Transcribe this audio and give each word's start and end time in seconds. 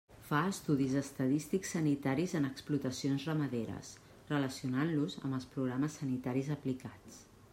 Fa 0.27 0.37
estudis 0.51 0.93
estadístics 1.01 1.73
sanitaris 1.75 2.33
en 2.39 2.47
explotacions 2.47 3.27
ramaderes, 3.31 3.91
relacionant-los 4.31 5.19
amb 5.21 5.39
els 5.39 5.47
programes 5.55 6.01
sanitaris 6.03 6.53
aplicats. 6.59 7.23